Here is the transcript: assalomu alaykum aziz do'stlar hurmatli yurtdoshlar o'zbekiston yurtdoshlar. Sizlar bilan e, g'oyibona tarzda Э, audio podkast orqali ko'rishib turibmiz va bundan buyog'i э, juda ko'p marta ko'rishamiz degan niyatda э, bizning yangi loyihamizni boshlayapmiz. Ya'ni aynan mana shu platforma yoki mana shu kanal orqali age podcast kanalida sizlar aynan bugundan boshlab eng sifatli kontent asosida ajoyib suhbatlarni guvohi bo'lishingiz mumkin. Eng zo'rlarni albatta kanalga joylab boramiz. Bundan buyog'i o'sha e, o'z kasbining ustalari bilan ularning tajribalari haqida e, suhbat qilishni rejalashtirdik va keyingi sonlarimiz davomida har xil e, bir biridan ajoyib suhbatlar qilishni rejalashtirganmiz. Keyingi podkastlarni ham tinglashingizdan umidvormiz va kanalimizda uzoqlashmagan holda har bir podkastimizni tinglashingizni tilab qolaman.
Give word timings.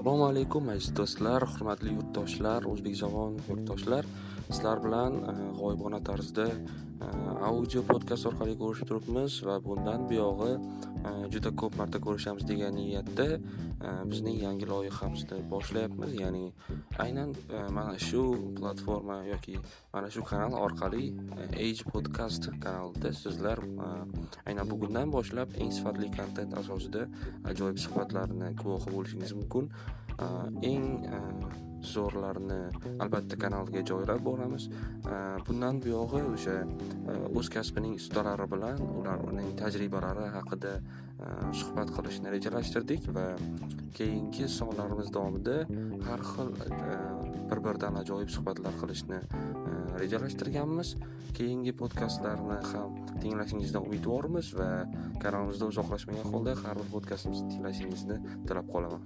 assalomu 0.00 0.24
alaykum 0.32 0.68
aziz 0.72 0.92
do'stlar 0.96 1.44
hurmatli 1.44 1.90
yurtdoshlar 1.92 2.64
o'zbekiston 2.70 3.34
yurtdoshlar. 3.48 4.06
Sizlar 4.46 4.78
bilan 4.84 5.18
e, 5.32 5.34
g'oyibona 5.58 5.98
tarzda 6.08 6.46
Э, 7.00 7.06
audio 7.48 7.80
podkast 7.88 8.26
orqali 8.28 8.54
ko'rishib 8.60 8.88
turibmiz 8.90 9.38
va 9.48 9.54
bundan 9.64 10.02
buyog'i 10.10 10.50
э, 10.52 11.12
juda 11.32 11.52
ko'p 11.62 11.78
marta 11.80 12.00
ko'rishamiz 12.06 12.44
degan 12.50 12.76
niyatda 12.76 13.26
э, 13.36 13.92
bizning 14.10 14.36
yangi 14.42 14.68
loyihamizni 14.72 15.38
boshlayapmiz. 15.52 16.12
Ya'ni 16.20 16.44
aynan 17.04 17.32
mana 17.76 17.96
shu 18.08 18.22
platforma 18.58 19.16
yoki 19.30 19.56
mana 19.94 20.12
shu 20.16 20.26
kanal 20.30 20.58
orqali 20.66 21.06
age 21.64 21.88
podcast 21.92 22.50
kanalida 22.66 23.14
sizlar 23.22 23.64
aynan 24.44 24.68
bugundan 24.72 25.16
boshlab 25.16 25.56
eng 25.56 25.72
sifatli 25.78 26.12
kontent 26.18 26.52
asosida 26.62 27.08
ajoyib 27.54 27.80
suhbatlarni 27.86 28.52
guvohi 28.62 28.96
bo'lishingiz 28.96 29.32
mumkin. 29.40 29.72
Eng 30.70 30.84
zo'rlarni 31.82 32.58
albatta 33.00 33.36
kanalga 33.36 33.82
joylab 33.90 34.22
boramiz. 34.24 34.68
Bundan 35.46 35.80
buyog'i 35.82 36.22
o'sha 36.34 36.56
e, 36.62 37.14
o'z 37.38 37.48
kasbining 37.54 37.94
ustalari 38.00 38.46
bilan 38.54 38.82
ularning 39.00 39.54
tajribalari 39.60 40.26
haqida 40.36 40.72
e, 40.80 40.82
suhbat 41.60 41.92
qilishni 41.96 42.32
rejalashtirdik 42.36 43.08
va 43.16 43.26
keyingi 43.98 44.48
sonlarimiz 44.58 45.08
davomida 45.16 45.56
har 46.08 46.20
xil 46.32 46.52
e, 46.66 46.70
bir 47.50 47.62
biridan 47.66 47.94
ajoyib 48.02 48.30
suhbatlar 48.36 48.76
qilishni 48.82 49.22
rejalashtirganmiz. 50.02 50.94
Keyingi 51.38 51.72
podkastlarni 51.80 52.58
ham 52.72 52.90
tinglashingizdan 53.22 53.86
umidvormiz 53.88 54.52
va 54.60 54.70
kanalimizda 55.22 55.70
uzoqlashmagan 55.72 56.26
holda 56.34 56.56
har 56.64 56.76
bir 56.82 56.92
podkastimizni 56.94 57.48
tinglashingizni 57.54 58.20
tilab 58.46 58.70
qolaman. 58.74 59.02